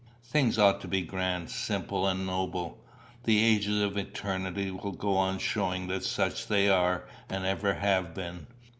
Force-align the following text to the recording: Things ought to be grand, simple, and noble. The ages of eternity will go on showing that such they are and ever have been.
Things 0.23 0.57
ought 0.57 0.81
to 0.81 0.87
be 0.87 1.01
grand, 1.03 1.51
simple, 1.51 2.07
and 2.07 2.25
noble. 2.25 2.79
The 3.25 3.43
ages 3.45 3.79
of 3.83 3.97
eternity 3.97 4.71
will 4.71 4.93
go 4.93 5.15
on 5.15 5.37
showing 5.37 5.85
that 5.89 6.03
such 6.03 6.47
they 6.47 6.67
are 6.69 7.03
and 7.29 7.45
ever 7.45 7.75
have 7.75 8.15
been. 8.15 8.47